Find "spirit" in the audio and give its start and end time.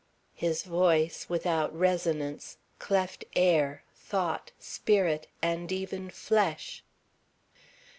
4.57-5.27